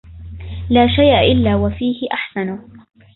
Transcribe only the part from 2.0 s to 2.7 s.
أحسنه